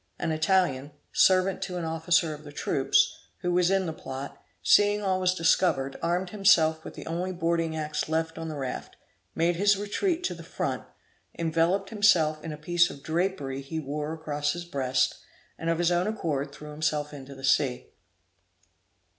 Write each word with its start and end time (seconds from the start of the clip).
An 0.17 0.31
Italian, 0.31 0.93
servant 1.13 1.61
to 1.61 1.77
an 1.77 1.85
officer 1.85 2.33
of 2.33 2.43
the 2.43 2.51
troops, 2.51 3.19
who 3.41 3.53
was 3.53 3.69
in 3.69 3.85
the 3.85 3.93
plot, 3.93 4.41
seeing 4.63 5.03
all 5.03 5.19
was 5.19 5.35
discovered, 5.35 5.95
armed 6.01 6.31
himself 6.31 6.83
with 6.83 6.95
the 6.95 7.05
only 7.05 7.31
boarding 7.31 7.75
axe 7.77 8.09
left 8.09 8.39
on 8.39 8.47
the 8.47 8.55
raft, 8.57 8.95
made 9.35 9.57
his 9.57 9.77
retreat 9.77 10.23
to 10.23 10.33
the 10.33 10.41
front, 10.41 10.85
enveloped 11.37 11.91
himself 11.91 12.43
in 12.43 12.51
a 12.51 12.57
piece 12.57 12.89
of 12.89 13.03
drapery 13.03 13.61
he 13.61 13.79
wore 13.79 14.11
across 14.11 14.53
his 14.53 14.65
breast, 14.65 15.19
and 15.55 15.69
of 15.69 15.77
his 15.77 15.91
own 15.91 16.07
accord 16.07 16.51
threw 16.51 16.71
himself 16.71 17.13
into 17.13 17.35
the 17.35 17.43
sea. 17.45 17.91